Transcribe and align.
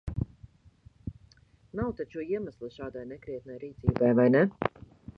Nav 1.81 1.93
taču 2.01 2.25
iemesla 2.29 2.73
šādai 2.81 3.07
nekrietnai 3.15 3.63
rīcībai, 3.67 4.15
vai 4.23 4.31
ne? 4.39 4.47